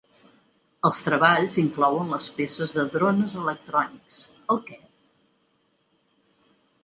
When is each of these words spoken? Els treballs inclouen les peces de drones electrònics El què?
Els 0.87 1.01
treballs 1.07 1.57
inclouen 1.63 2.07
les 2.13 2.29
peces 2.39 2.73
de 2.79 2.85
drones 2.95 3.35
electrònics 3.41 4.21
El 4.53 4.63
què? 4.71 4.79